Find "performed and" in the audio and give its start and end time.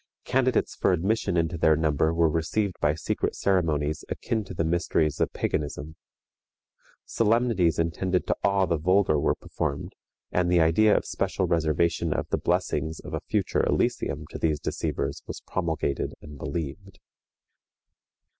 9.35-10.51